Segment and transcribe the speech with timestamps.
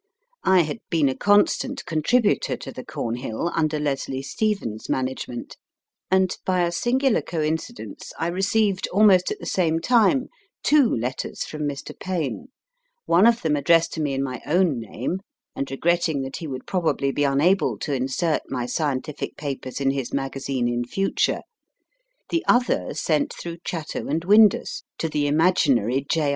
[0.47, 5.57] I had been a constant contributor to the CornJiill under Leslie Stephen s man agement,
[6.09, 10.29] and by a singular coincidence I received almost at the same time
[10.63, 11.91] two letters from Mr.
[11.99, 12.47] Payn,
[13.05, 15.19] one of them addressed to me in my own name,
[15.55, 20.11] and regretting that he would probably be unable to insert my scientific papers in his
[20.11, 21.41] magazine in future;
[22.29, 26.29] the other, sent through Chatto & Windus to the imagi nary J.